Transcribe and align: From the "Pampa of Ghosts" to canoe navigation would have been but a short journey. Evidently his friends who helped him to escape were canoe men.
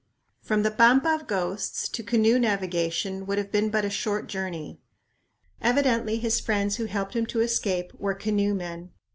From 0.41 0.63
the 0.63 0.71
"Pampa 0.71 1.13
of 1.13 1.27
Ghosts" 1.27 1.87
to 1.89 2.01
canoe 2.01 2.39
navigation 2.39 3.27
would 3.27 3.37
have 3.37 3.51
been 3.51 3.69
but 3.69 3.85
a 3.85 3.89
short 3.91 4.25
journey. 4.25 4.81
Evidently 5.61 6.17
his 6.17 6.39
friends 6.39 6.77
who 6.77 6.85
helped 6.85 7.15
him 7.15 7.27
to 7.27 7.41
escape 7.41 7.93
were 7.99 8.15
canoe 8.15 8.55
men. 8.55 8.89